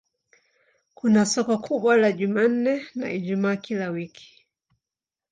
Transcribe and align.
Kuna 0.93 1.25
soko 1.25 1.53
kubwa 1.63 1.93
la 1.97 2.11
Jumanne 2.11 2.73
na 2.95 3.11
Ijumaa 3.13 3.55
kila 3.55 3.89
wiki. 3.89 4.45